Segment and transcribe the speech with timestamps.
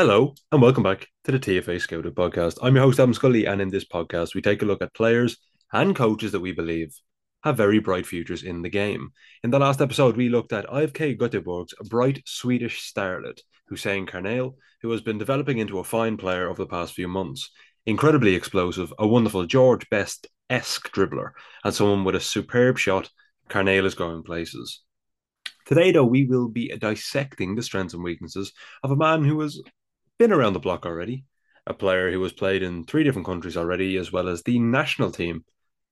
[0.00, 2.56] Hello, and welcome back to the TFA Scouted podcast.
[2.62, 5.36] I'm your host, Adam Scully, and in this podcast, we take a look at players
[5.74, 6.96] and coaches that we believe
[7.44, 9.10] have very bright futures in the game.
[9.44, 14.90] In the last episode, we looked at IFK Göteborg's bright Swedish starlet, Hussein Carneil, who
[14.90, 17.50] has been developing into a fine player over the past few months.
[17.84, 21.32] Incredibly explosive, a wonderful George Best esque dribbler,
[21.62, 23.10] and someone with a superb shot.
[23.50, 24.80] Carneil is going places.
[25.66, 29.60] Today, though, we will be dissecting the strengths and weaknesses of a man who has
[30.20, 31.24] been around the block already,
[31.66, 35.10] a player who has played in three different countries already, as well as the national
[35.10, 35.42] team,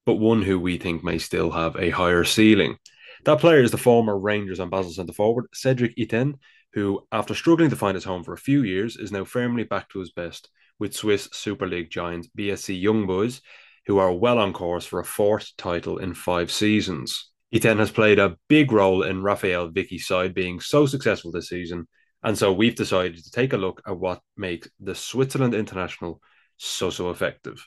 [0.05, 2.77] but one who we think may still have a higher ceiling.
[3.25, 6.35] That player is the former Rangers and Basel centre forward, Cedric Itten,
[6.75, 9.89] who, after struggling to find his home for a few years, is now firmly back
[9.89, 13.41] to his best with Swiss Super League giants BSC Young Boys,
[13.87, 17.31] who are well on course for a fourth title in five seasons.
[17.55, 21.89] Itten has played a big role in Raphael Wicky's side being so successful this season,
[22.23, 26.21] and so we've decided to take a look at what makes the Switzerland International
[26.57, 27.65] so, so effective.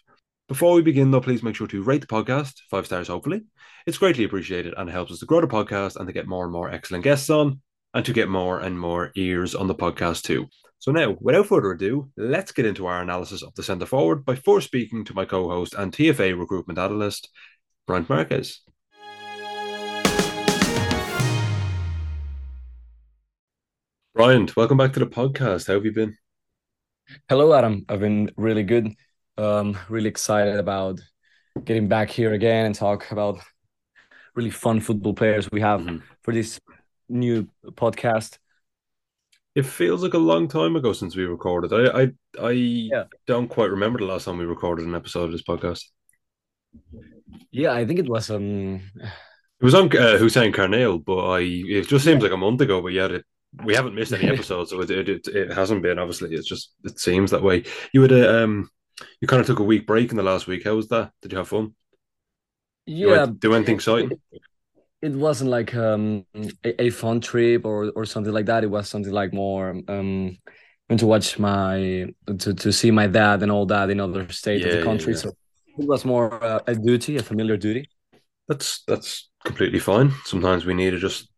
[0.48, 3.44] Before we begin, though, please make sure to rate the podcast, five stars, hopefully.
[3.88, 6.52] It's greatly appreciated and helps us to grow the podcast and to get more and
[6.52, 7.62] more excellent guests on
[7.94, 10.48] and to get more and more ears on the podcast, too.
[10.80, 14.36] So, now, without further ado, let's get into our analysis of the centre forward by
[14.36, 17.30] first speaking to my co host and TFA recruitment analyst,
[17.88, 18.62] Bryant Marques.
[24.14, 25.68] Bryant, welcome back to the podcast.
[25.68, 26.18] How have you been?
[27.30, 27.86] Hello, Adam.
[27.88, 28.94] I've been really good.
[29.38, 31.00] Um, really excited about
[31.64, 33.40] getting back here again and talk about
[34.36, 36.04] really fun football players we have mm-hmm.
[36.24, 36.60] for this
[37.08, 38.38] new podcast.
[39.56, 41.72] It feels like a long time ago since we recorded.
[41.72, 42.12] I I,
[42.48, 43.04] I yeah.
[43.28, 45.86] don't quite remember the last time we recorded an episode of this podcast.
[47.50, 51.88] Yeah, I think it was um it was on uh, Hussein Carneil, but I it
[51.88, 52.82] just seems like a month ago.
[52.82, 53.26] But yeah, it
[53.64, 56.00] we haven't missed any episodes, so it, it, it hasn't been.
[56.00, 57.64] Obviously, it's just it seems that way.
[57.94, 58.70] You had a um,
[59.20, 60.64] you kind of took a week break in the last week.
[60.64, 61.12] How was that?
[61.22, 61.76] Did you have fun?
[62.86, 63.28] Yeah.
[63.38, 64.12] do anything exciting?
[64.32, 64.42] It,
[65.02, 66.26] it wasn't like um
[66.64, 68.64] a, a, fun trip or or something like that.
[68.64, 70.38] It was something like more um
[70.90, 72.08] went to watch my
[72.38, 75.14] to to see my dad and all that in other states yeah, of the country.
[75.14, 75.32] Yeah, yeah.
[75.32, 75.34] So
[75.80, 77.90] it was more uh, a duty, a familiar duty.
[78.48, 80.12] That's that's completely fine.
[80.26, 81.31] Sometimes we need to just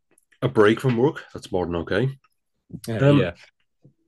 [0.44, 1.24] a break from work.
[1.34, 2.10] That's more than okay.
[2.88, 2.98] Yeah.
[2.98, 3.32] Um, yeah.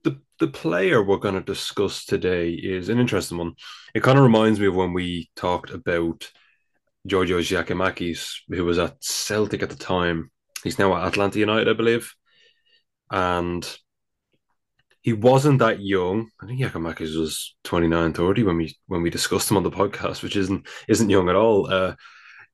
[0.04, 3.54] The the player we're going to discuss today is an interesting one.
[3.94, 6.30] It kind of reminds me of when we talked about
[7.06, 10.30] Georgios Giakoumakis, who was at Celtic at the time.
[10.62, 12.14] He's now at Atlanta United, I believe.
[13.10, 13.66] And
[15.00, 16.28] he wasn't that young.
[16.42, 20.22] I think Giakoumakis was 29, 30 when we when we discussed him on the podcast,
[20.22, 21.72] which isn't isn't young at all.
[21.72, 21.94] Uh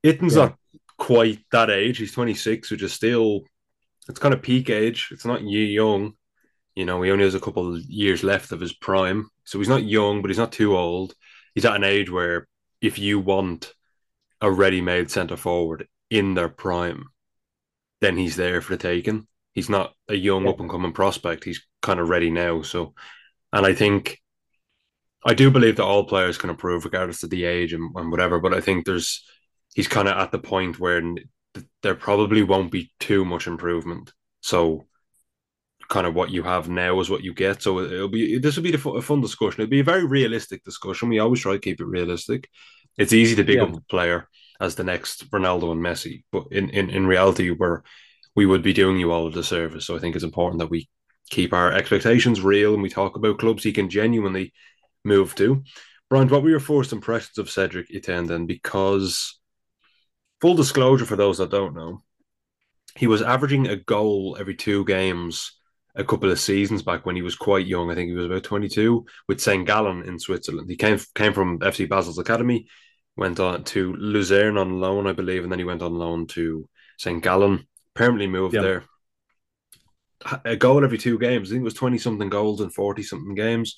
[0.04, 0.44] Itten's yeah.
[0.44, 0.58] not
[0.98, 1.98] quite that age.
[1.98, 3.42] He's 26, which is still
[4.08, 5.08] it's kind of peak age.
[5.12, 6.14] It's not young.
[6.74, 9.28] You know, he only has a couple of years left of his prime.
[9.44, 11.14] So he's not young, but he's not too old.
[11.54, 12.48] He's at an age where
[12.80, 13.74] if you want
[14.40, 17.04] a ready made centre forward in their prime,
[18.00, 19.26] then he's there for the taking.
[19.52, 21.44] He's not a young up and coming prospect.
[21.44, 22.62] He's kind of ready now.
[22.62, 22.94] So,
[23.52, 24.18] and I think,
[25.24, 28.40] I do believe that all players can improve regardless of the age and, and whatever.
[28.40, 29.24] But I think there's,
[29.74, 31.00] he's kind of at the point where
[31.82, 34.12] there probably won't be too much improvement.
[34.40, 34.86] So,
[35.88, 37.62] kind of what you have now is what you get.
[37.62, 39.60] So it'll be this will be a fun discussion.
[39.60, 41.08] It'll be a very realistic discussion.
[41.08, 42.48] We always try to keep it realistic.
[42.96, 43.64] It's easy to pick yeah.
[43.64, 44.28] up a player
[44.60, 47.82] as the next Ronaldo and Messi, but in, in, in reality, we're
[48.34, 49.86] we would be doing you all a disservice.
[49.86, 50.88] So I think it's important that we
[51.28, 54.52] keep our expectations real and we talk about clubs he can genuinely
[55.04, 55.62] move to.
[56.08, 58.46] Bryant, what were your first impressions of Cedric Itten then?
[58.46, 59.38] Because
[60.42, 62.02] full disclosure for those that don't know,
[62.96, 65.52] he was averaging a goal every two games
[65.94, 67.90] a couple of seasons back when he was quite young.
[67.90, 69.66] I think he was about 22 with St.
[69.66, 70.68] Gallen in Switzerland.
[70.68, 72.66] He came came from FC Basel's academy,
[73.16, 76.68] went on to Luzern on loan, I believe, and then he went on loan to
[76.98, 77.22] St.
[77.22, 78.62] Gallen, permanently moved yep.
[78.64, 78.84] there.
[80.44, 81.48] A goal every two games.
[81.48, 83.76] I think it was 20 something goals in 40 something games.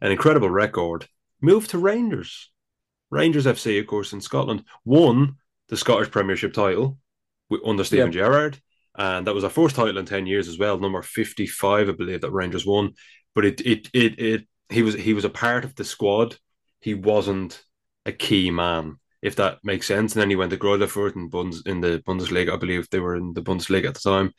[0.00, 1.06] An incredible record.
[1.40, 2.50] Moved to Rangers.
[3.10, 4.64] Rangers FC, of course, in Scotland.
[4.84, 5.36] Won
[5.72, 6.98] the Scottish Premiership title
[7.64, 8.12] under Steven yep.
[8.12, 8.60] Gerrard.
[8.94, 12.20] And that was our first title in 10 years as well, number 55, I believe,
[12.20, 12.92] that Rangers won.
[13.34, 16.36] But it it it it he was he was a part of the squad.
[16.80, 17.64] He wasn't
[18.04, 20.12] a key man, if that makes sense.
[20.12, 23.16] And then he went to Greuther in Bundes in the Bundesliga, I believe they were
[23.16, 24.34] in the Bundesliga at the time.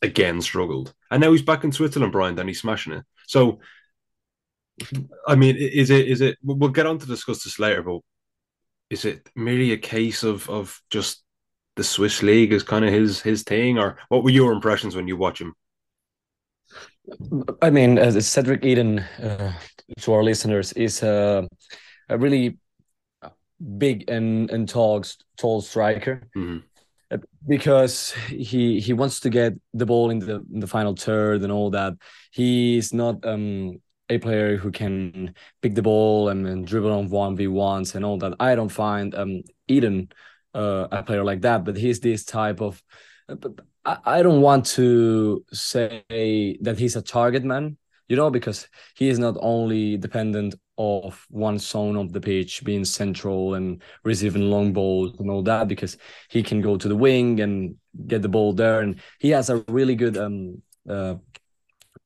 [0.00, 0.94] Again, struggled.
[1.10, 3.04] And now he's back in Switzerland, Bryant, and he's smashing it.
[3.26, 3.58] So
[5.26, 7.98] I mean, is it is it we'll get on to discuss this later, but
[8.90, 11.24] is it merely a case of of just
[11.76, 15.08] the Swiss league is kind of his his thing, or what were your impressions when
[15.08, 15.54] you watch him?
[17.62, 19.52] I mean, as Cedric Itten, uh,
[20.00, 21.48] to our listeners, is a,
[22.08, 22.58] a really
[23.78, 25.04] big and and tall
[25.36, 26.28] tall striker.
[26.36, 26.58] Mm-hmm.
[27.46, 31.50] Because he he wants to get the ball in the in the final third and
[31.50, 31.94] all that.
[32.32, 37.36] He's not um a player who can pick the ball and, and dribble on one
[37.36, 38.34] v ones and all that.
[38.40, 40.10] I don't find um Itten
[40.54, 42.82] uh, a player like that, but he's this type of.
[43.28, 43.36] Uh,
[43.84, 46.02] I, I don't want to say
[46.62, 47.76] that he's a target man,
[48.08, 52.84] you know, because he is not only dependent of one zone of the pitch being
[52.84, 55.98] central and receiving long balls and all that, because
[56.30, 57.74] he can go to the wing and
[58.06, 61.16] get the ball there, and he has a really good um uh,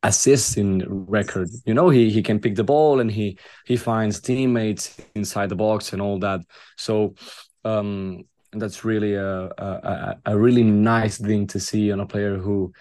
[0.03, 1.49] assisting record.
[1.65, 5.57] You know, he he can pick the ball and he he finds teammates inside the
[5.57, 6.41] box and all that.
[6.77, 7.15] So
[7.65, 12.73] um that's really a, a a really nice thing to see on a player who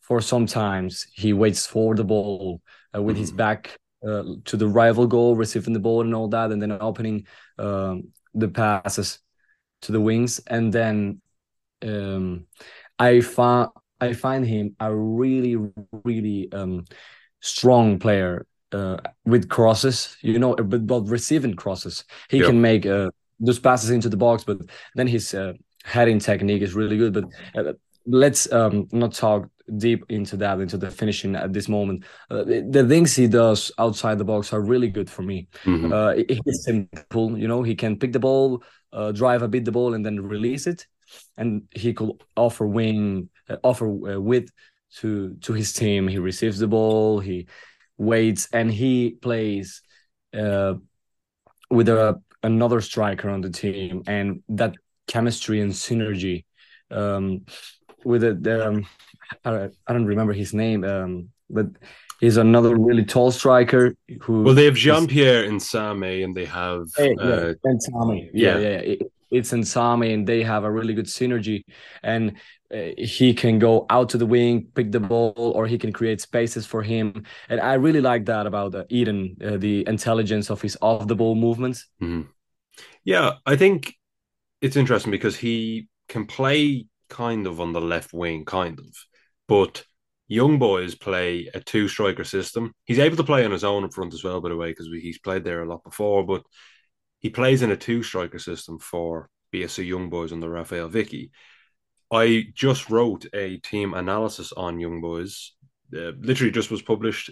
[0.00, 2.60] for sometimes he waits for the ball
[2.94, 3.38] uh, with his mm-hmm.
[3.38, 7.26] back uh, to the rival goal, receiving the ball and all that, and then opening
[7.58, 9.18] um, the passes
[9.80, 10.40] to the wings.
[10.46, 11.22] And then
[11.82, 12.46] um,
[12.98, 13.70] I found
[14.04, 15.56] I find him a really,
[16.04, 16.84] really um,
[17.40, 20.16] strong player uh, with crosses.
[20.20, 23.10] You know, but, but receiving crosses, he can make uh,
[23.40, 24.44] those passes into the box.
[24.44, 24.58] But
[24.94, 25.54] then his uh,
[25.84, 27.12] heading technique is really good.
[27.12, 27.24] But
[27.56, 27.72] uh,
[28.06, 29.48] let's um, not talk
[29.78, 34.18] deep into that into the finishing at this moment uh, the, things he does outside
[34.18, 35.90] the box are really good for me mm-hmm.
[35.90, 38.62] uh, it's simple you know he can pick the ball
[38.92, 40.86] uh, drive a bit the ball and then release it
[41.36, 44.50] and he could offer wing uh, offer uh, width
[44.96, 46.08] to to his team.
[46.08, 47.46] He receives the ball, he
[47.98, 49.82] waits, and he plays
[50.36, 50.74] uh,
[51.70, 54.74] with a another striker on the team, and that
[55.06, 56.44] chemistry and synergy
[56.90, 57.44] um,
[58.04, 58.46] with it.
[58.46, 58.86] Um,
[59.44, 61.66] I, I don't remember his name, um, but
[62.20, 64.42] he's another really tall striker who.
[64.42, 68.30] Well, they have Jean Pierre Nsame, and they have hey, uh, yeah, Nsame.
[68.32, 68.96] Yeah, yeah, yeah.
[69.34, 71.64] It's Nsame, and they have a really good synergy.
[72.02, 72.36] And
[72.72, 76.20] uh, he can go out to the wing, pick the ball, or he can create
[76.20, 77.24] spaces for him.
[77.48, 81.16] And I really like that about uh, Itten, uh, the intelligence of his off the
[81.16, 81.86] ball movements.
[82.02, 82.30] Mm-hmm.
[83.04, 83.94] Yeah, I think
[84.60, 88.86] it's interesting because he can play kind of on the left wing, kind of,
[89.46, 89.84] but
[90.26, 92.72] young boys play a two striker system.
[92.84, 94.88] He's able to play on his own up front as well, by the way, because
[95.00, 96.42] he's played there a lot before, but
[97.24, 101.30] he plays in a two striker system for BSC Young Boys under Raphael Wicky.
[102.12, 105.52] I just wrote a team analysis on Young Boys.
[105.90, 107.30] Uh, literally just was published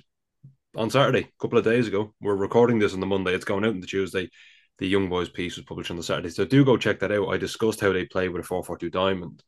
[0.75, 2.15] on Saturday, a couple of days ago.
[2.23, 3.35] We're recording this on the Monday.
[3.35, 4.31] It's going out on the Tuesday.
[4.79, 6.31] The Young Boys piece was published on the Saturday.
[6.31, 7.29] So do go check that out.
[7.29, 9.43] I discussed how they play with a 4 4 2 diamond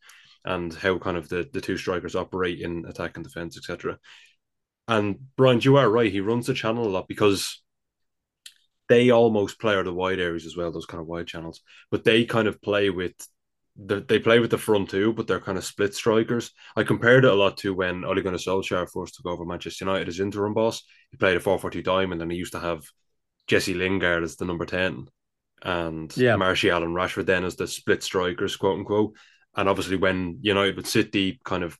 [0.45, 3.99] and how kind of the, the two strikers operate in attack and defense, etc.
[4.89, 6.13] And Bryant, you are right.
[6.13, 7.64] He runs the channel a lot because
[8.89, 11.61] they almost play out the wide areas as well, those kind of wide channels.
[11.91, 13.15] But they kind of play with
[13.77, 16.53] they play with the front two, but they're kind of split strikers.
[16.77, 20.07] I compared it a lot to when Ole Gunnar Solskjaer first took over Manchester United
[20.07, 20.85] as interim boss.
[21.11, 22.85] He played a 4 4 2 diamond and he used to have
[23.49, 25.09] Jesse Lingard as the number 10
[25.63, 26.37] and yeah.
[26.37, 29.17] Martial and Rashford then as the split strikers, quote unquote.
[29.57, 31.77] And obviously, when United would sit deep, kind of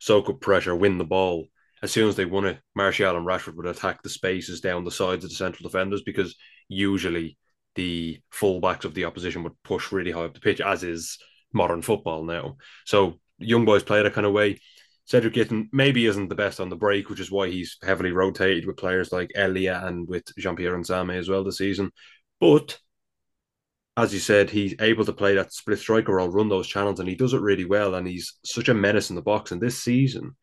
[0.00, 1.48] soak up pressure, win the ball,
[1.86, 4.90] as soon as they won it, Martial and Rashford would attack the spaces down the
[4.90, 6.34] sides of the central defenders because
[6.66, 7.38] usually
[7.76, 11.16] the fullbacks of the opposition would push really high up the pitch, as is
[11.52, 12.56] modern football now.
[12.86, 14.58] So young boys play that kind of way.
[15.04, 18.66] Cedric Itten maybe isn't the best on the break, which is why he's heavily rotated
[18.66, 21.92] with players like Elia and with Jean Pierre and Nsame as well this season.
[22.40, 22.80] But
[23.96, 27.08] as you said, he's able to play that split striker or run those channels, and
[27.08, 27.94] he does it really well.
[27.94, 29.52] And he's such a menace in the box.
[29.52, 30.34] And this season,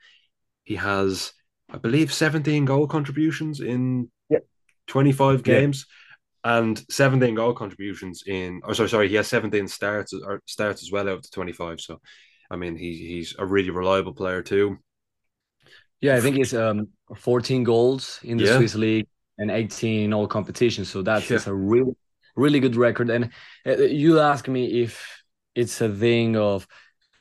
[0.63, 1.33] he has,
[1.69, 4.45] I believe, 17 goal contributions in yep.
[4.87, 5.85] 25 games
[6.43, 10.91] and 17 goal contributions in oh sorry sorry he has 17 starts or starts as
[10.91, 12.01] well out to 25 so
[12.51, 14.77] i mean he he's a really reliable player too
[16.01, 18.57] yeah i think it's um 14 goals in the yeah.
[18.57, 21.39] swiss league and 18 in all competitions so that's yeah.
[21.47, 21.95] a really
[22.35, 23.29] really good record and
[23.65, 25.23] uh, you ask me if
[25.55, 26.67] it's a thing of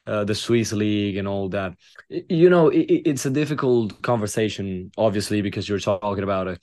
[0.06, 1.74] uh, the Swiss league and all that.
[2.08, 6.58] You know, it, it's a difficult conversation, obviously, because you're talking about a,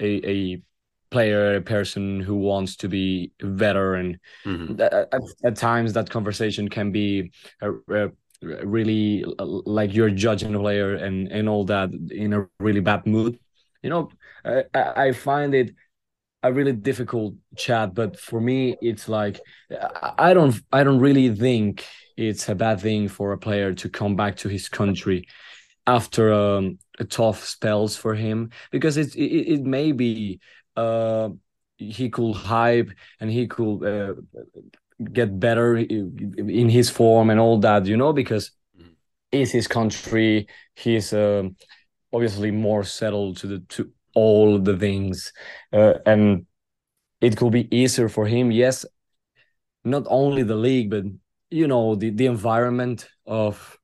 [0.00, 0.62] a, a
[1.10, 4.80] player, a person who wants to be better, and mm-hmm.
[4.80, 5.12] at,
[5.44, 8.10] at, times that conversation can be a, a
[8.42, 13.38] really like you're judging a player and and all that in a really bad mood.
[13.82, 14.10] You know,
[14.44, 15.74] I, I find it
[16.42, 19.40] a really difficult chat, but for me, it's like
[20.18, 21.84] I don't I don't really think
[22.16, 25.26] it's a bad thing for a player to come back to his country
[25.86, 26.78] after um,
[27.08, 30.40] tough spells for him because it it, it may be
[30.76, 31.28] uh
[31.78, 32.90] he could hype
[33.20, 34.14] and he could uh,
[35.12, 38.92] get better in his form and all that you know because mm-hmm.
[39.30, 41.54] it's his country he's um,
[42.12, 45.32] obviously more settled to the to all the things
[45.72, 46.46] uh, and
[47.20, 48.84] it could be easier for him yes
[49.84, 51.04] not only the league but
[51.50, 53.78] you know the the environment of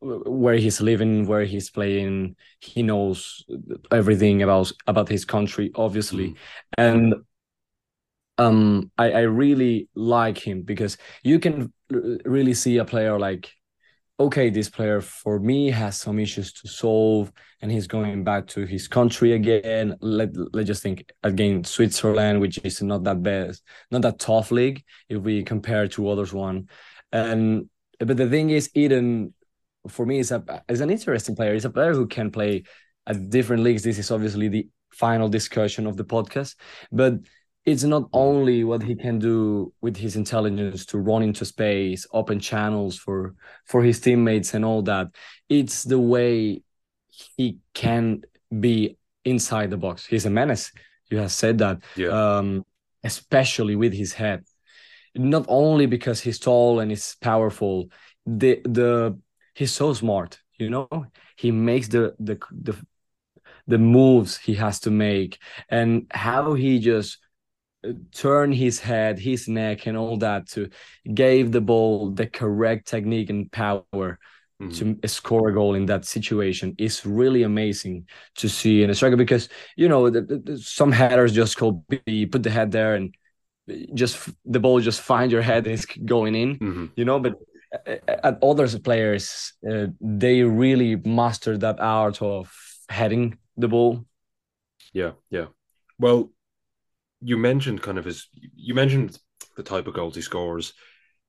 [0.00, 2.36] where he's living, where he's playing.
[2.60, 3.44] He knows
[3.90, 6.36] everything about about his country, obviously, mm.
[6.78, 7.14] and
[8.38, 11.72] um, I, I really like him because you can
[12.24, 13.52] really see a player like,
[14.20, 18.66] okay, this player for me has some issues to solve, and he's going back to
[18.66, 19.96] his country again.
[20.00, 24.84] Let let's just think again, Switzerland, which is not that best, not that tough league
[25.08, 26.68] if we compare to others one,
[27.10, 29.32] and but the thing is, Itten
[29.88, 31.54] for me is a is an interesting player.
[31.54, 32.64] He's a player who can play
[33.06, 33.82] at different leagues.
[33.82, 36.56] This is obviously the final discussion of the podcast,
[36.92, 37.14] but
[37.64, 42.40] it's not only what he can do with his intelligence to run into space, open
[42.40, 43.34] channels for
[43.66, 45.08] for his teammates and all that.
[45.48, 46.62] It's the way
[47.36, 48.22] he can
[48.58, 50.06] be inside the box.
[50.06, 50.72] He's a menace.
[51.10, 52.08] You have said that, yeah.
[52.08, 52.64] um,
[53.04, 54.44] especially with his head.
[55.14, 57.90] Not only because he's tall and he's powerful,
[58.24, 59.18] the the
[59.54, 60.88] he's so smart you know
[61.36, 62.76] he makes the the the,
[63.66, 65.38] the moves he has to make
[65.68, 67.18] and how he just
[68.12, 70.68] turn his head his neck and all that to
[71.14, 74.68] gave the ball the correct technique and power mm-hmm.
[74.68, 79.16] to score a goal in that situation is really amazing to see in a striker
[79.16, 83.14] because you know the, the, some headers just go be put the head there and
[83.94, 86.86] just the ball just find your head and it's going in mm-hmm.
[86.96, 87.38] you know but
[87.86, 92.52] at other players, uh, they really master that art of
[92.88, 94.04] heading the ball.
[94.92, 95.46] Yeah, yeah.
[95.98, 96.30] Well,
[97.20, 98.28] you mentioned kind of his.
[98.54, 99.18] You mentioned
[99.56, 100.72] the type of goals he scores.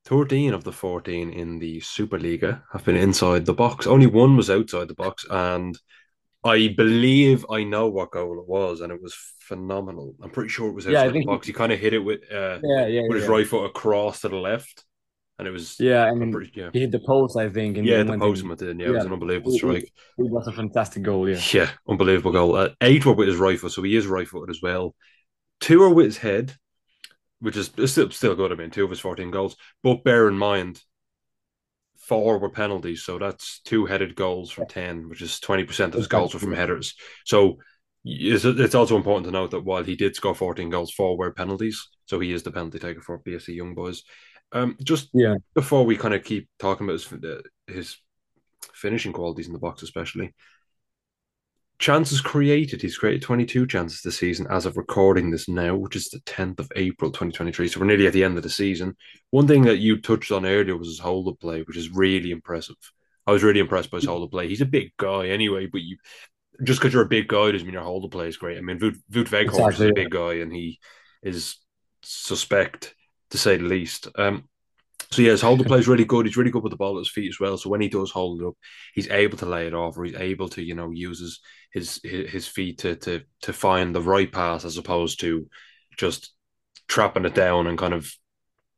[0.06, 3.86] 13 of the 14 in the Superliga have been inside the box.
[3.86, 5.78] Only one was outside the box, and
[6.44, 10.16] I believe I know what goal it was, and it was phenomenal.
[10.22, 11.46] I'm pretty sure it was outside yeah, the box.
[11.46, 14.22] He, he kind of hit it with uh, yeah, yeah, with his right foot across
[14.22, 14.86] to the left
[15.42, 16.70] and it was yeah, and pretty, yeah.
[16.72, 17.76] he hit the post, I think.
[17.76, 18.80] And yeah, the post in, did.
[18.80, 19.84] Yeah, yeah, it was an unbelievable strike.
[19.86, 21.28] It, it, was a fantastic goal.
[21.28, 22.56] Yeah, yeah, unbelievable goal.
[22.56, 24.94] Uh, eight were with his right foot, so he is right footed as well.
[25.62, 26.56] Two are with his head,
[27.40, 28.52] which is still still good.
[28.52, 29.56] I mean, two of his fourteen goals.
[29.82, 30.82] But bear in mind,
[31.98, 36.00] four were penalties, so that's two headed goals from ten, which is twenty percent of
[36.00, 36.96] his goals were from headers.
[37.26, 37.60] So
[38.04, 41.88] it's also important to note that while he did score 14 goals, four were penalties.
[42.08, 44.04] So he is the penalty taker for BSC Young Boys.
[44.52, 47.98] Um, just yeah, before we kind of keep talking about his, uh, his
[48.74, 50.34] finishing qualities in the box, especially
[51.82, 52.82] chances created.
[52.82, 56.60] He's created 22 chances this season as of recording this now, which is the 10th
[56.60, 57.68] of April 2023.
[57.68, 58.96] So we're nearly at the end of the season.
[59.32, 62.32] One thing that you touched on earlier was his hold up play, which is really
[62.32, 62.76] impressive.
[63.26, 64.48] I was really impressed by his hold up play.
[64.48, 65.98] He's a big guy anyway, but you
[66.64, 68.60] just because you're a big guy doesn't mean your hold up play is great.
[68.60, 69.86] I mean, Wout Weghorst exactly.
[69.86, 70.80] is a big guy and he
[71.24, 71.58] is
[72.04, 72.94] suspect
[73.32, 74.08] to say the least.
[74.16, 74.48] Um,
[75.12, 76.26] so yeah, his holder play is really good.
[76.26, 77.58] He's really good with the ball at his feet as well.
[77.58, 78.56] So when he does hold it up,
[78.94, 81.40] he's able to lay it off, or he's able to, you know, use his
[81.72, 85.50] his his feet to to to find the right pass as opposed to
[85.98, 86.34] just
[86.88, 88.12] trapping it down and kind of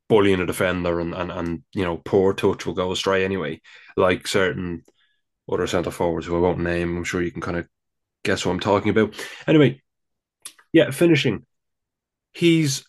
[0.10, 3.62] bullying a defender and and, and you know poor touch will go astray anyway.
[3.96, 4.84] Like certain
[5.52, 7.68] other centre forwards who I won't name, I'm sure you can kind of
[8.24, 9.14] guess what I'm talking about.
[9.46, 9.82] Anyway,
[10.72, 11.46] yeah, finishing.
[12.32, 12.86] He's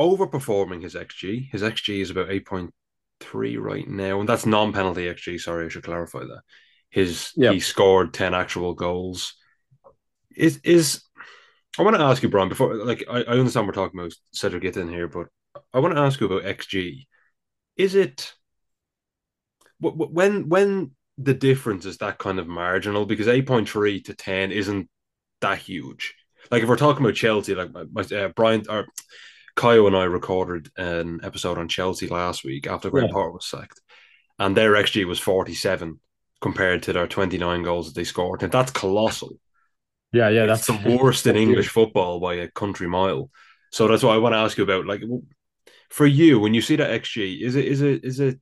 [0.00, 1.50] overperforming his XG.
[1.50, 5.40] His XG is about 8.3 right now, and that's non penalty XG.
[5.40, 6.42] Sorry, I should clarify that.
[6.90, 7.54] His yep.
[7.54, 9.34] he scored 10 actual goals.
[10.36, 11.02] Is is
[11.78, 14.64] I want to ask you, Bryant, before like I, I understand we're talking about Cedric
[14.76, 15.26] in here, but
[15.72, 17.06] I want to ask you about XG.
[17.76, 18.32] Is it
[19.80, 24.88] when when the difference is that kind of marginal because 8.3 to 10 isn't
[25.40, 26.14] that huge.
[26.50, 28.86] Like if we're talking about Chelsea, like my, my uh, Bryant or
[29.56, 33.28] Kyle and I recorded an episode on Chelsea last week after Graham yeah.
[33.28, 33.80] was sacked,
[34.38, 36.00] and their XG was 47
[36.40, 38.42] compared to their 29 goals that they scored.
[38.42, 39.38] And that's colossal.
[40.12, 43.30] Yeah, yeah, that's the worst in English football by a country mile.
[43.72, 44.86] So that's what I want to ask you about.
[44.86, 45.02] Like,
[45.90, 48.40] for you, when you see that XG, is it is it is it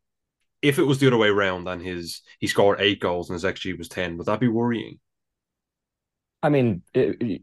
[0.62, 3.44] if it was the other way around and his he scored eight goals and his
[3.44, 4.98] XG was 10, would that be worrying?
[6.42, 7.42] I mean, it,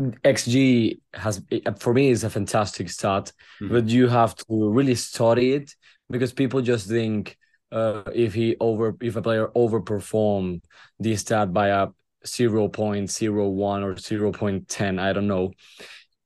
[0.00, 1.42] XG has
[1.78, 3.72] for me is a fantastic stat, mm-hmm.
[3.72, 5.74] but you have to really study it
[6.10, 7.36] because people just think
[7.72, 10.62] uh, if he over if a player overperformed
[11.00, 11.88] the stat by a
[12.24, 15.52] 0.01 or 0.10 i don't know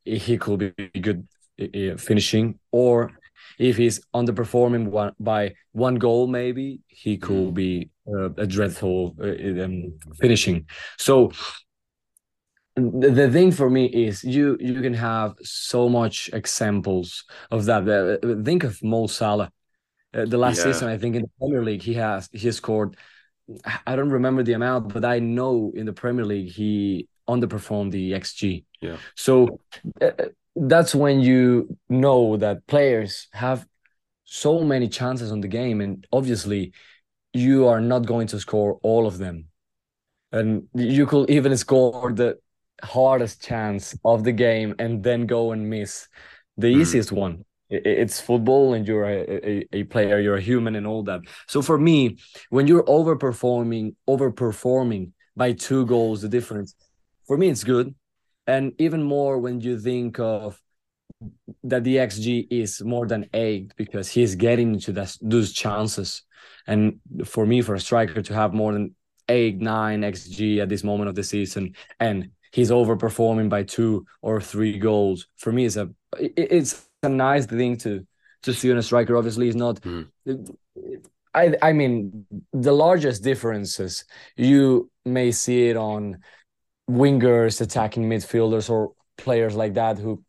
[0.05, 1.27] he could be good
[1.61, 3.13] uh, finishing or
[3.59, 7.55] if he's underperforming one by one goal maybe he could mm.
[7.55, 10.67] be uh, a dreadful uh, um, finishing
[10.99, 11.31] so
[12.75, 18.43] the, the thing for me is you you can have so much examples of that
[18.45, 19.53] think of Mo Salah
[20.15, 20.65] uh, the last yeah.
[20.65, 22.97] season, I think in the Premier League, he has he scored.
[23.87, 28.13] I don't remember the amount, but I know in the Premier League he underperformed the
[28.13, 28.65] xG.
[28.81, 28.97] Yeah.
[29.17, 29.61] So
[30.01, 30.11] uh,
[30.55, 33.67] that's when you know that players have
[34.25, 36.73] so many chances on the game, and obviously,
[37.33, 39.47] you are not going to score all of them,
[40.31, 42.39] and you could even score the
[42.83, 46.09] hardest chance of the game and then go and miss
[46.57, 46.81] the mm.
[46.81, 47.45] easiest one.
[47.71, 51.23] It's football and you're a, a, a, player you're a human and all that.
[51.49, 52.19] So for me
[52.51, 56.75] when you're overperforming overperforming by two goals the difference
[57.27, 57.95] for me it's good.
[58.47, 60.61] And even more when you think of
[61.63, 66.25] that the xg is more than eight because he's getting into that, those chances.
[66.67, 68.95] And for me for a striker to have more than
[69.29, 74.41] eight nine xg at this moment of the season and he's overperforming by two or
[74.41, 78.07] three goals for me is a it's a nice thing to
[78.43, 79.17] to see on a striker.
[79.17, 79.81] Obviously, he's not.
[79.81, 80.09] Mm.
[81.35, 84.05] I I mean, the largest differences
[84.37, 86.19] you may see it on
[86.91, 90.23] wingers attacking midfielders or players like that who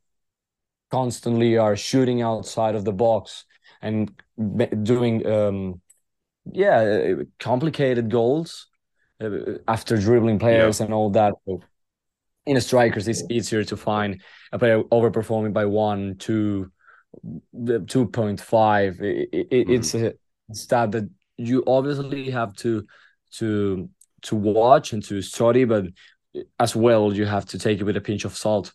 [0.91, 3.45] constantly are shooting outside of the box
[3.81, 4.11] and
[4.83, 5.81] doing um
[6.51, 8.67] yeah complicated goals
[9.19, 10.85] uh, after dribbling players yeah.
[10.85, 11.33] and all that
[12.45, 16.71] in a strikers it's easier to find a player overperforming by one two
[17.55, 19.71] 2.5 it, it, mm-hmm.
[19.71, 20.13] it's a
[20.51, 22.85] stat that you obviously have to
[23.31, 23.89] to
[24.23, 25.85] to watch and to study but
[26.59, 28.73] as well you have to take it with a pinch of salt.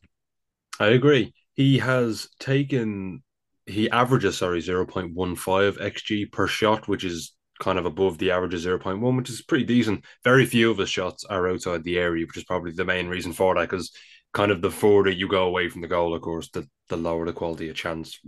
[0.78, 1.32] I agree.
[1.54, 3.22] He has taken
[3.66, 8.60] he averages sorry 0.15 xg per shot which is kind of above the average of
[8.60, 10.04] 0.1, which is pretty decent.
[10.24, 13.32] Very few of his shots are outside the area, which is probably the main reason
[13.32, 13.92] for that, because
[14.32, 17.26] kind of the further you go away from the goal, of course, the, the lower
[17.26, 18.20] the quality of chance.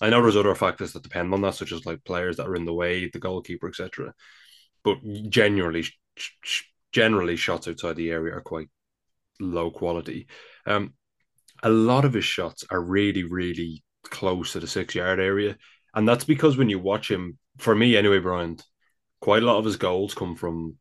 [0.00, 2.56] I know there's other factors that depend on that, such as like players that are
[2.56, 4.12] in the way, the goalkeeper, etc.
[4.84, 5.84] But generally,
[6.92, 8.68] generally, shots outside the area are quite
[9.40, 10.26] low quality.
[10.66, 10.94] Um,
[11.62, 15.56] a lot of his shots are really, really close to the six yard area.
[15.94, 18.64] And that's because when you watch him, for me anyway, Bryant,
[19.22, 20.76] quite a lot of his goals come from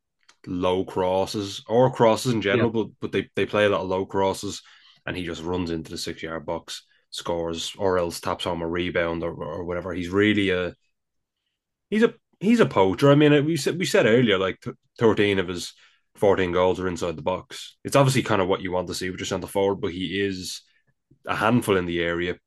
[0.48, 2.84] low crosses or crosses in general, yeah.
[2.84, 4.64] but but they, they play a lot of low crosses
[5.06, 8.68] and he just runs into the six yard box, scores, or else taps home a
[8.68, 9.94] rebound or, or whatever.
[9.94, 10.76] He's really a
[11.92, 13.12] he's a he's a poacher.
[13.12, 14.62] I mean, we said we said earlier like
[14.98, 15.74] thirteen of his
[16.16, 17.78] fourteen goals are inside the box.
[17.84, 20.20] It's obviously kind of what you want to see with your centre forward, but he
[20.20, 20.64] is
[21.28, 22.38] a handful in the area.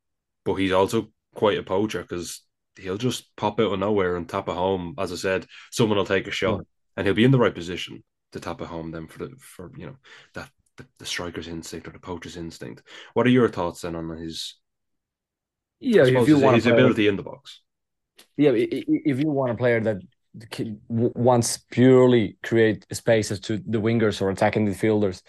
[0.45, 2.43] But he's also quite a poacher because
[2.79, 4.95] he'll just pop out of nowhere and tap a home.
[4.99, 6.63] As I said, someone will take a shot, yeah.
[6.97, 8.91] and he'll be in the right position to tap a home.
[8.91, 9.97] Then for the for you know
[10.35, 12.83] that the, the striker's instinct or the poacher's instinct.
[13.15, 14.57] What are your thoughts then on his?
[15.81, 17.61] Yeah, if you want his ability in the box.
[18.37, 19.99] Yeah, if you want a player that
[20.89, 25.23] wants purely create spaces to the wingers or attacking the fielders,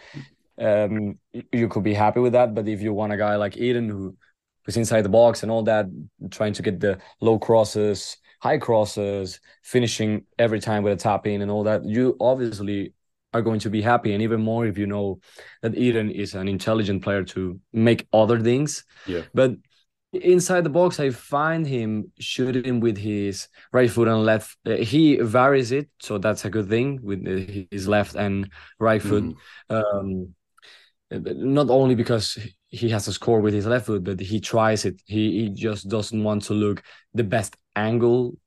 [0.60, 1.20] um,
[1.52, 2.56] you could be happy with that.
[2.56, 4.16] But if you want a guy like Itten who
[4.66, 5.86] who's inside the box and all that,
[6.32, 11.42] trying to get the low crosses, high crosses, finishing every time with a tap in
[11.42, 12.94] and all that, you obviously
[13.34, 14.14] are going to be happy.
[14.14, 15.20] And even more if you know
[15.62, 18.86] that Itten is an intelligent player to make other things.
[19.06, 19.24] Yeah.
[19.34, 19.56] But
[20.14, 24.58] inside the box, I find him shooting with his right foot and left.
[24.66, 27.26] Uh, he varies it, so that's a good thing with
[27.72, 28.50] his left and
[28.80, 29.24] right foot.
[29.24, 29.36] Mm.
[29.70, 30.36] Um,
[31.12, 32.38] not only because
[32.68, 35.02] he has to score with his left foot, but he tries it.
[35.06, 38.38] He he just doesn't want to look the best angle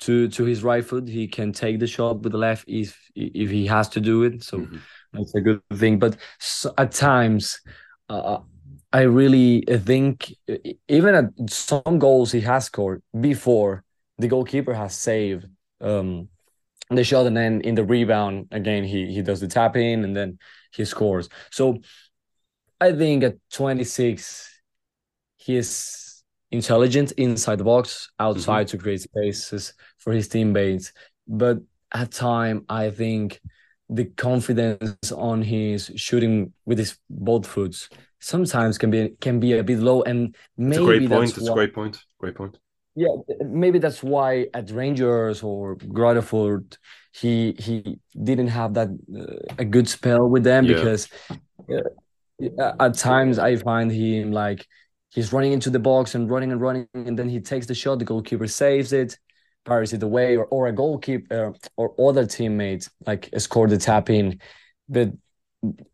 [0.00, 1.08] to to his right foot.
[1.08, 4.42] He can take the shot with the left if if he has to do it.
[4.42, 4.76] So mm-hmm.
[5.12, 5.98] that's a good thing.
[5.98, 7.60] But so, at times,
[8.08, 8.38] uh,
[8.92, 10.32] I really think
[10.88, 13.84] even at some goals he has scored before
[14.18, 15.46] the goalkeeper has saved
[15.80, 16.28] um,
[16.90, 20.16] the shot, and then in the rebound again he he does the tap in and
[20.16, 20.38] then
[20.70, 21.28] he scores.
[21.50, 21.78] So
[22.80, 24.60] I think at 26,
[25.36, 28.76] he is intelligent inside the box, outside mm-hmm.
[28.76, 30.92] to create spaces for his teammates.
[31.26, 31.58] But
[31.92, 33.40] at time, I think
[33.88, 37.88] the confidence on his shooting with his both foots
[38.20, 40.02] sometimes can be can be a bit low.
[40.02, 41.36] And maybe it's a great point.
[41.36, 42.04] It's a great point.
[42.18, 42.58] Great point.
[42.94, 46.76] yeah, maybe that's why at Rangers or Greuther Fürth,
[47.20, 50.74] he he didn't have that uh, a good spell with them yeah.
[50.74, 51.08] because
[51.70, 54.66] uh, at times I find him like
[55.10, 57.98] he's running into the box and running and running, and then he takes the shot,
[57.98, 59.18] the goalkeeper saves it,
[59.64, 64.40] parries it away, or, or a goalkeeper or other teammate like score the tap in.
[64.88, 65.12] But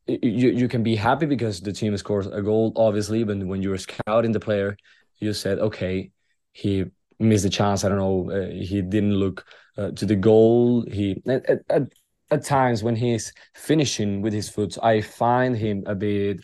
[0.06, 3.24] you you can be happy because the team scores a goal, obviously.
[3.24, 4.76] But when you're scouting the player,
[5.18, 6.10] you said, okay,
[6.52, 6.84] he
[7.18, 7.84] missed the chance.
[7.84, 8.30] I don't know.
[8.30, 10.84] Uh, he didn't look uh, to the goal.
[10.90, 11.82] He at, at,
[12.30, 16.40] at times when he's finishing with his foot, I find him a bit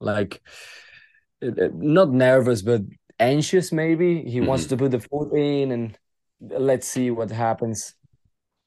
[0.00, 0.42] like
[1.42, 2.82] uh, uh, not nervous, but
[3.18, 3.72] anxious.
[3.72, 4.46] Maybe he mm-hmm.
[4.46, 5.98] wants to put the foot in, and
[6.40, 7.94] let's see what happens.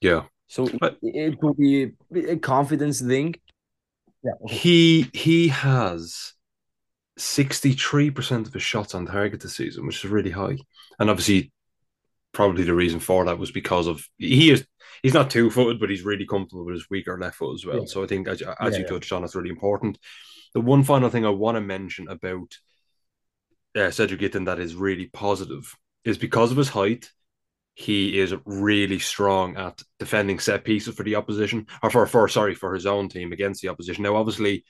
[0.00, 0.24] Yeah.
[0.48, 1.92] So but, it, it could be
[2.28, 3.34] a confidence thing.
[4.22, 4.32] Yeah.
[4.48, 6.34] He he has
[7.18, 10.56] 63% of his shots on target this season, which is really high.
[10.98, 11.52] And obviously,
[12.32, 14.66] probably the reason for that was because of he is
[15.02, 17.80] he's not two footed, but he's really comfortable with his weaker left foot as well.
[17.80, 17.86] Yeah.
[17.86, 19.98] So I think, as, as yeah, you touched on, it's really important.
[20.54, 22.56] The one final thing I want to mention about
[23.76, 27.10] uh, Cedric Itten that is really positive is because of his height.
[27.74, 32.54] He is really strong at defending set pieces for the opposition, or for, for sorry
[32.54, 34.02] for his own team against the opposition.
[34.02, 34.64] Now, obviously,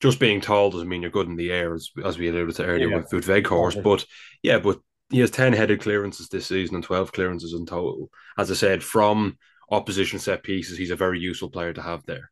[0.00, 2.64] just being tall doesn't mean you're good in the air, as, as we alluded to
[2.64, 2.96] earlier yeah.
[2.96, 3.82] with Wout Weghorst.
[3.82, 4.06] But
[4.42, 4.78] yeah, but
[5.10, 8.10] he has 10 headed clearances this season and 12 clearances in total.
[8.36, 9.38] As I said, from
[9.70, 12.30] opposition set pieces, he's a very useful player to have there.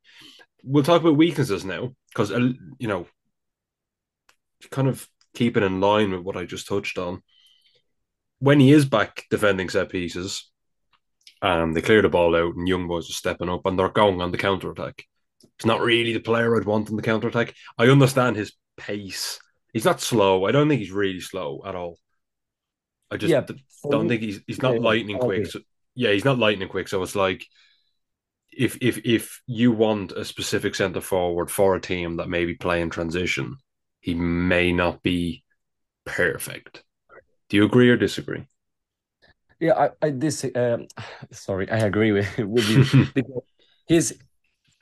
[0.62, 3.06] We'll talk about weaknesses now, because, uh, you know,
[4.70, 7.22] kind of keeping in line with what I just touched on.
[8.38, 10.50] When he is back defending set pieces,
[11.42, 14.20] um, they clear the ball out and young boys are stepping up and they're going
[14.20, 15.04] on the counter attack
[15.58, 17.54] He's not really the player I'd want in the counter attack.
[17.78, 19.38] I understand his pace.
[19.72, 20.44] He's not slow.
[20.44, 21.98] I don't think he's really slow at all.
[23.10, 23.46] I just yeah,
[23.88, 25.46] don't think he's he's not lightning quick.
[25.46, 25.60] So,
[25.94, 26.88] yeah, he's not lightning quick.
[26.88, 27.46] So it's like
[28.52, 32.54] if if if you want a specific centre forward for a team that may be
[32.54, 33.56] playing transition,
[34.00, 35.44] he may not be
[36.04, 36.82] perfect.
[37.48, 38.46] Do you agree or disagree?
[39.60, 40.86] Yeah, I, I this Um,
[41.32, 43.06] sorry, I agree with with you.
[43.14, 43.42] because
[43.88, 44.18] his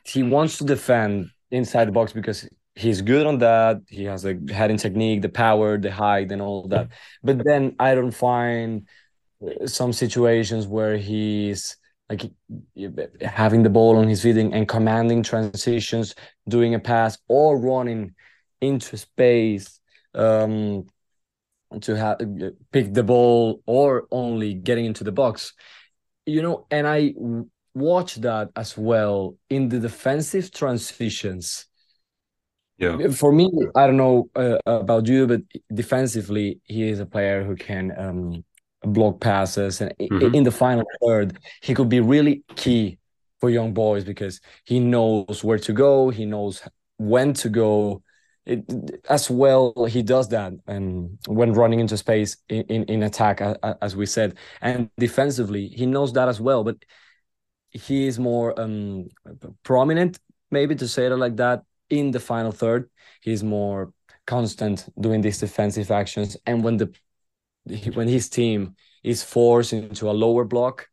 [0.05, 3.83] he wants to defend inside the box because he's good on that.
[3.89, 6.89] He has the heading technique, the power, the height, and all that.
[7.23, 8.89] But then I don't find
[9.45, 11.77] uh, some situations where he's
[12.09, 12.31] like
[13.23, 16.15] having the ball on his feet and commanding transitions,
[16.49, 18.15] doing a pass, or running
[18.61, 19.81] into space
[20.15, 20.87] um,
[21.81, 22.19] to have
[22.73, 25.55] pick the ball, or only getting into the box.
[26.27, 27.15] You know, and I
[27.75, 31.67] watch that as well in the defensive transitions.
[32.79, 33.09] Yeah.
[33.09, 37.55] For me, I don't know uh, about you, but defensively, he is a player who
[37.55, 38.45] can um,
[38.83, 40.35] block passes, and mm-hmm.
[40.35, 42.99] in the final third, he could be really key
[43.41, 46.63] for young boys because he knows where to go, he knows
[46.97, 48.03] when to go.
[48.47, 48.63] It,
[49.09, 53.41] as well, he does that, and when running into space in, in, in attack,
[53.81, 56.63] as we said, and defensively, he knows that as well.
[56.63, 56.77] But
[57.71, 59.09] he is more um,
[59.63, 60.19] prominent,
[60.51, 62.91] maybe to say it like that, in the final third.
[63.21, 63.93] He's more
[64.27, 66.93] constant doing these defensive actions, and when the
[67.95, 70.89] when his team is forced into a lower block,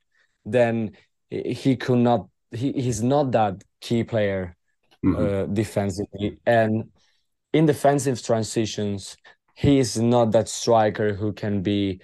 [0.46, 0.92] then
[1.30, 2.28] he could not.
[2.52, 4.58] He, he's not that key player
[5.06, 5.16] mm-hmm.
[5.16, 6.90] uh, defensively, and
[7.54, 9.18] in defensive transitions,
[9.56, 12.02] he is not that striker who can be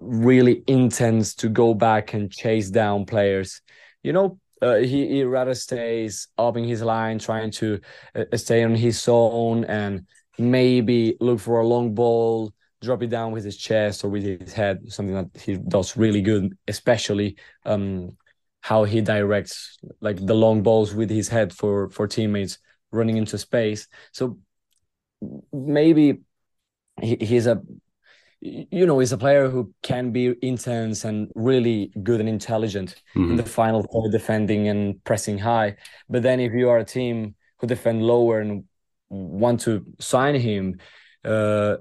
[0.00, 3.62] really intense to go back and chase down players
[4.02, 7.80] you know, uh, he, he rather stays up in his line, trying to
[8.14, 10.06] uh, stay on his zone and
[10.38, 14.52] maybe look for a long ball, drop it down with his chest or with his
[14.52, 18.16] head, something that he does really good, especially um,
[18.60, 22.58] how he directs like the long balls with his head for for teammates
[22.92, 23.88] running into space.
[24.12, 24.38] So
[25.52, 26.20] maybe
[27.00, 27.60] he, he's a
[28.42, 33.30] you know, he's a player who can be intense and really good and intelligent mm-hmm.
[33.30, 35.76] in the final third, defending and pressing high.
[36.08, 38.64] But then if you are a team who defend lower and
[39.08, 40.80] want to sign him,
[41.24, 41.76] uh,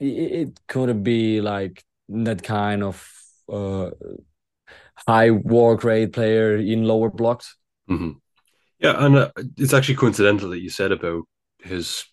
[0.00, 3.08] it, it could be like that kind of
[3.48, 3.90] uh,
[5.06, 7.56] high work rate player in lower blocks.
[7.88, 8.12] Mm-hmm.
[8.80, 11.22] Yeah, and uh, it's actually coincidental that you said about
[11.62, 12.04] his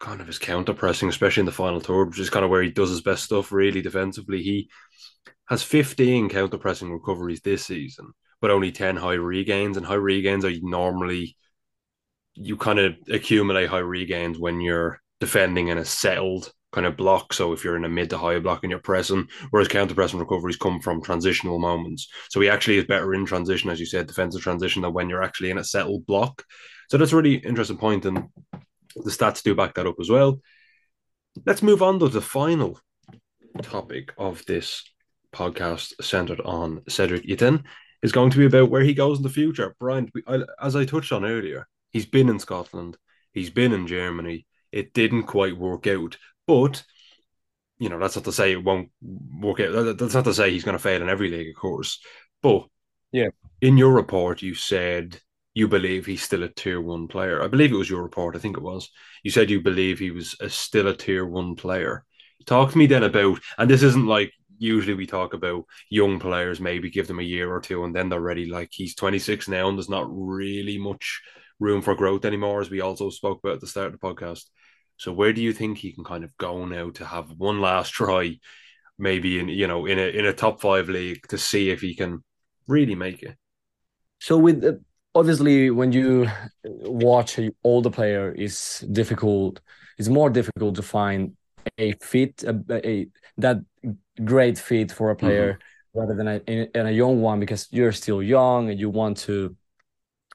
[0.00, 2.62] kind of his counter pressing, especially in the final third, which is kind of where
[2.62, 3.52] he does his best stuff.
[3.52, 4.68] Really defensively, he
[5.48, 9.76] has 15 counter pressing recoveries this season, but only 10 high regains.
[9.76, 11.36] And high regains are normally
[12.34, 17.32] you kind of accumulate high regains when you're defending in a settled kind of block.
[17.32, 20.18] So if you're in a mid to high block and you're pressing, whereas counter pressing
[20.18, 22.08] recoveries come from transitional moments.
[22.30, 25.22] So he actually is better in transition, as you said, defensive transition than when you're
[25.22, 26.44] actually in a settled block.
[26.88, 28.04] So that's a really interesting point.
[28.04, 28.28] point, and
[28.96, 30.40] the stats do back that up as well.
[31.46, 32.78] Let's move on to the final
[33.62, 34.84] topic of this
[35.32, 37.64] podcast centered on Cedric Itten
[38.02, 39.74] is going to be about where he goes in the future.
[39.78, 40.10] Bryant,
[40.60, 42.96] as I touched on earlier, he's been in Scotland,
[43.32, 44.46] he's been in Germany.
[44.72, 46.82] It didn't quite work out, but
[47.78, 49.98] you know that's not to say it won't work out.
[49.98, 52.00] That's not to say he's going to fail in every league, of course.
[52.42, 52.66] But
[53.12, 53.28] yeah,
[53.60, 55.18] in your report, you said
[55.60, 57.42] you believe he's still a tier one player.
[57.42, 58.34] I believe it was your report.
[58.34, 58.88] I think it was.
[59.22, 62.06] You said you believe he was a, still a tier one player.
[62.46, 66.60] Talk to me then about, and this isn't like usually we talk about young players,
[66.60, 68.46] maybe give them a year or two and then they're ready.
[68.46, 71.20] Like he's 26 now and there's not really much
[71.58, 74.44] room for growth anymore, as we also spoke about at the start of the podcast.
[74.96, 77.90] So where do you think he can kind of go now to have one last
[77.92, 78.38] try,
[78.98, 81.94] maybe in you know in a in a top five league to see if he
[81.94, 82.24] can
[82.66, 83.36] really make it?
[84.20, 84.72] So with uh,
[85.14, 86.28] obviously when you
[86.64, 89.60] watch an older player, is difficult.
[89.98, 91.36] It's more difficult to find
[91.78, 93.06] a fit, a, a
[93.38, 93.58] that
[94.24, 96.00] great fit for a player mm-hmm.
[96.00, 99.56] rather than a, a young one because you're still young and you want to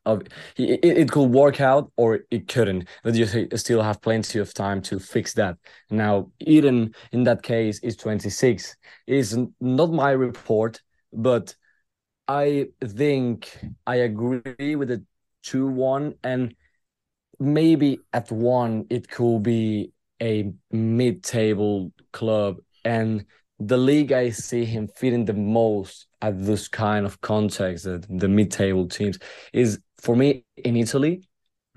[0.05, 0.21] of
[0.57, 3.25] it, it could work out or it couldn't but you
[3.57, 5.57] still have plenty of time to fix that
[5.89, 8.75] now itten in that case is 26
[9.07, 11.55] is not my report but
[12.27, 15.03] i think i agree with the
[15.43, 16.55] 2-1 and
[17.39, 23.25] maybe at one it could be a mid-table club and
[23.59, 28.27] the league I see him fitting the most at this kind of context, the, the
[28.27, 29.17] mid-table teams,
[29.53, 31.27] is for me in Italy.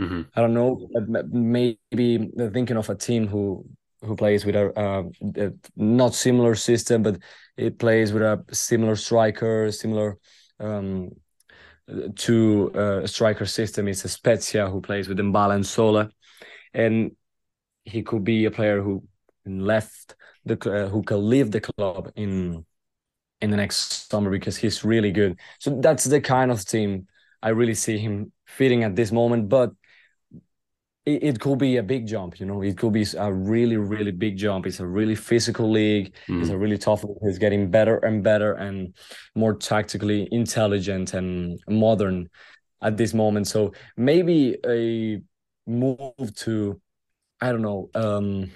[0.01, 0.23] Mm-hmm.
[0.35, 0.89] I don't know,
[1.31, 3.67] maybe thinking of a team who
[4.01, 5.03] who plays with a, uh,
[5.37, 7.19] a, not similar system, but
[7.57, 10.19] it plays with a similar striker, similar
[10.61, 11.11] um,
[12.17, 13.89] to uh, striker system.
[13.89, 16.11] It's a Spezia who plays with M'Bala Nzola,
[16.75, 17.13] and
[17.85, 19.05] he could be a player who
[19.47, 22.65] left the uh, who can leave the club in
[23.41, 25.39] in the next summer because he's really good.
[25.61, 27.07] So that's the kind of team
[27.43, 29.49] I really see him fitting at this moment.
[29.49, 29.73] But
[31.09, 32.63] it, it could be a big jump, you know.
[32.63, 34.67] It could be a really, really big jump.
[34.67, 36.15] It's a really physical league.
[36.29, 36.41] Mm.
[36.41, 37.17] It's a really tough league.
[37.23, 38.95] He's getting better and better and
[39.35, 42.29] more tactically intelligent and modern
[42.83, 43.47] at this moment.
[43.47, 45.21] So maybe a
[45.67, 46.81] move to
[47.41, 47.89] I don't know.
[47.95, 48.51] Um,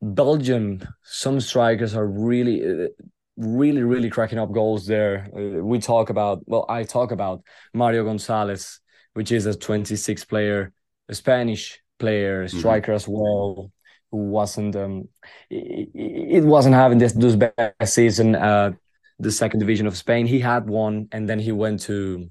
[0.00, 2.88] Belgium, some strikers are really,
[3.36, 5.28] really, really cracking up goals there.
[5.36, 7.42] Uh, we talk about, well, I talk about
[7.74, 8.80] Mario Gonzalez,
[9.12, 10.72] which is a 26 player,
[11.08, 12.58] a Spanish player, mm-hmm.
[12.58, 12.96] striker mm-hmm.
[12.96, 13.70] as well,
[14.10, 15.08] who wasn't, um,
[15.50, 18.72] it, it wasn't having this, this best season, uh,
[19.18, 20.26] the second division of Spain.
[20.26, 22.28] He had one, and then he went to,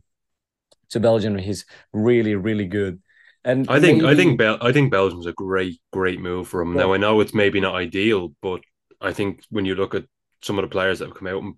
[0.89, 1.37] to Belgium.
[1.37, 3.01] He's really, really good.
[3.45, 4.13] And I think maybe...
[4.13, 6.73] I think Bel- I think Belgium's a great great move for him.
[6.73, 6.83] Yeah.
[6.83, 8.61] Now I know it's maybe not ideal, but
[9.01, 10.05] I think when you look at
[10.41, 11.55] some of the players that have come out and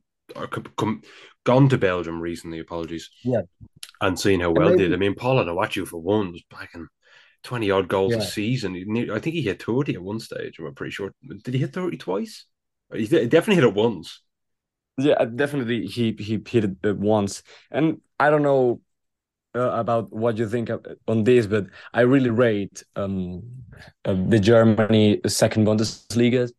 [0.75, 1.03] come,
[1.43, 3.41] gone to Belgium recently, apologies, yeah,
[4.01, 4.83] and seeing how well maybe...
[4.83, 4.93] did.
[4.93, 6.87] I mean, Paul Onuachu for one was back in
[7.45, 8.17] twenty odd goals yeah.
[8.17, 8.75] a season.
[9.11, 10.59] I think he hit thirty at one stage.
[10.59, 11.13] I'm pretty sure.
[11.43, 12.45] Did he hit thirty twice?
[12.93, 14.21] He definitely hit it once.
[14.97, 18.81] Yeah, definitely he he hit it once, and I don't know
[19.53, 20.69] uh, about what you think
[21.07, 23.43] on this, but I really rate um,
[24.05, 26.49] uh, the Germany second Bundesliga.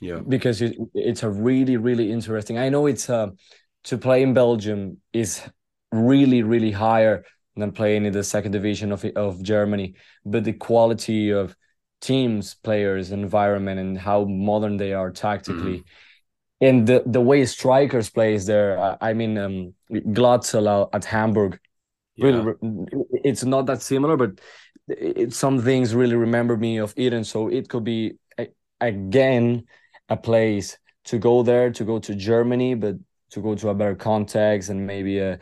[0.00, 2.58] Yeah, because it, it's a really really interesting.
[2.58, 3.28] I know it's uh,
[3.84, 5.42] to play in Belgium is
[5.90, 7.24] really really higher
[7.58, 9.94] than playing in the second division of of Germany,
[10.24, 11.56] but the quality of
[12.00, 15.78] teams, players, environment, and how modern they are tactically.
[15.78, 15.88] Mm-hmm
[16.60, 18.98] and the the way strikers plays there.
[19.00, 21.60] I mean, um, Glatzel at Hamburg
[22.20, 22.54] really
[23.24, 24.40] it's not that similar but
[24.88, 28.48] it, some things really remember me of itten so it could be a,
[28.80, 29.64] again
[30.08, 32.96] a place to go there to go to germany but
[33.30, 35.38] to go to a better context and maybe a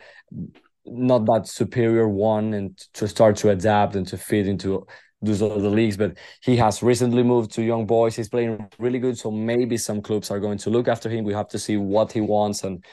[0.89, 4.85] not that superior one and to start to adapt and to fit into
[5.21, 9.17] those other leagues but he has recently moved to young boys he's playing really good
[9.17, 12.11] so maybe some clubs are going to look after him we have to see what
[12.11, 12.85] he wants and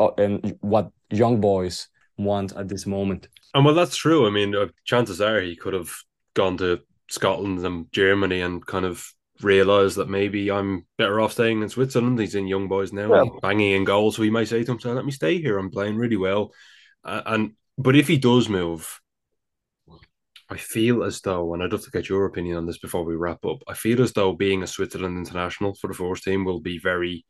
[0.00, 3.28] uh, and what young boys want at this moment.
[3.54, 4.26] And well, that's true.
[4.26, 5.90] I mean, uh, chances are he could have
[6.34, 9.06] gone to Scotland and Germany and kind of
[9.42, 12.18] realised that maybe I'm better off staying in Switzerland.
[12.18, 13.30] He's in young boys now, yeah.
[13.42, 14.16] banging in goals.
[14.16, 15.58] So he might say to himself, "Let me stay here.
[15.58, 16.52] I'm playing really well."
[17.04, 19.00] And but if he does move,
[20.50, 23.14] I feel as though, and I'd love to get your opinion on this before we
[23.14, 23.58] wrap up.
[23.68, 27.24] I feel as though being a Switzerland international for the first team will be very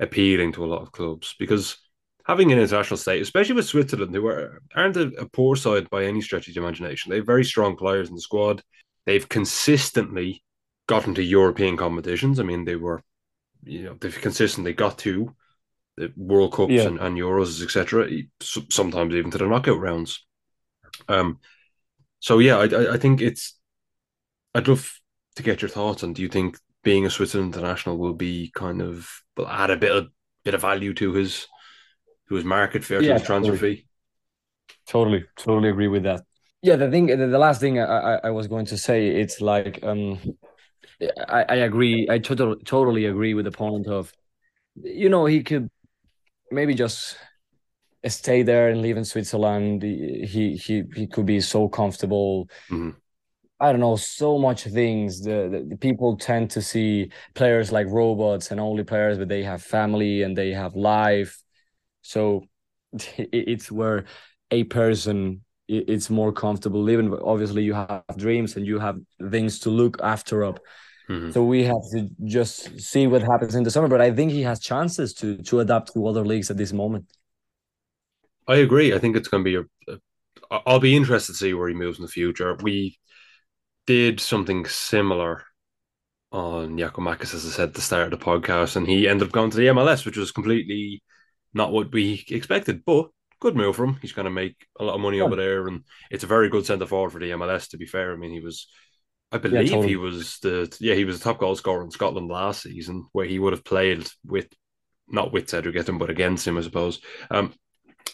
[0.00, 1.76] appealing to a lot of clubs because
[2.24, 6.04] having an international state, especially with Switzerland, who are, aren't a, a poor side by
[6.04, 8.62] any stretch of the imagination, they have very strong players in the squad.
[9.06, 10.42] They've consistently
[10.86, 12.38] gotten to European competitions.
[12.38, 13.02] I mean, they were,
[13.64, 15.34] you know, they've consistently got to
[16.16, 16.82] World Cups yeah.
[16.82, 18.08] and, and Euros, etc.
[18.40, 20.24] Sometimes even to the knockout rounds.
[21.08, 21.38] Um,
[22.20, 23.58] so yeah, I, I think it's.
[24.54, 24.92] I'd love
[25.36, 26.12] to get your thoughts on.
[26.12, 29.92] Do you think being a Switzerland international will be kind of will add a bit
[29.92, 30.08] of
[30.44, 31.46] bit of value to his
[32.28, 33.76] to his market fair yeah, to his transfer totally.
[33.76, 33.86] fee?
[34.86, 36.22] Totally, totally agree with that.
[36.62, 40.20] Yeah, the thing, the, last thing I, I was going to say, it's like um,
[41.28, 42.08] I, I agree.
[42.08, 44.12] I totally totally agree with the point of,
[44.80, 45.70] you know, he could
[46.52, 47.16] maybe just
[48.06, 49.82] stay there and live in Switzerland.
[49.82, 52.48] He he he could be so comfortable.
[52.70, 52.90] Mm-hmm.
[53.60, 55.22] I don't know so much things.
[55.22, 59.44] The, the, the people tend to see players like robots and only players, but they
[59.44, 61.40] have family and they have life.
[62.02, 62.42] So
[63.16, 64.04] it's where
[64.50, 67.16] a person it's more comfortable living.
[67.22, 68.98] Obviously, you have dreams and you have
[69.30, 70.60] things to look after up.
[71.08, 71.32] Mm-hmm.
[71.32, 73.88] So we have to just see what happens in the summer.
[73.88, 77.06] But I think he has chances to to adapt to other leagues at this moment.
[78.46, 78.94] I agree.
[78.94, 79.98] I think it's going to be a.
[80.50, 82.54] I'll be interested to see where he moves in the future.
[82.60, 82.98] We
[83.86, 85.44] did something similar
[86.30, 89.32] on Giakoumakis, as I said at the start of the podcast, and he ended up
[89.32, 91.02] going to the MLS, which was completely
[91.54, 93.08] not what we expected, but
[93.40, 93.98] good move for him.
[94.00, 95.24] He's going to make a lot of money yeah.
[95.24, 97.70] over there, and it's a very good centre forward for the MLS.
[97.70, 98.68] To be fair, I mean, he was,
[99.32, 99.88] I believe, yeah, totally.
[99.88, 103.26] he was the yeah he was the top goal scorer in Scotland last season, where
[103.26, 104.46] he would have played with
[105.08, 107.00] not with Cedric Itten, but against him, I suppose.
[107.30, 107.54] Um,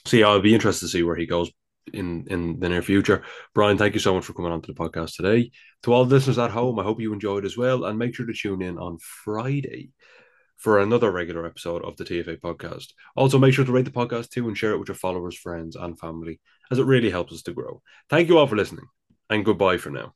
[0.04, 1.50] so yeah, I'll be interested to see where he goes
[1.92, 3.24] in in the near future.
[3.54, 5.50] Bryant, thank you so much for coming on to the podcast today.
[5.82, 8.26] To all the listeners at home, I hope you enjoyed as well, and make sure
[8.26, 9.90] to tune in on Friday
[10.56, 12.92] for another regular episode of the TFA podcast.
[13.16, 15.76] Also, make sure to rate the podcast too and share it with your followers, friends,
[15.76, 17.82] and family, as it really helps us to grow.
[18.10, 18.86] Thank you all for listening,
[19.30, 20.14] and goodbye for now.